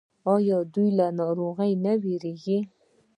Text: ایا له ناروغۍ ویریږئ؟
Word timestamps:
ایا 0.33 0.57
له 0.97 1.07
ناروغۍ 1.19 1.73
ویریږئ؟ 2.03 2.59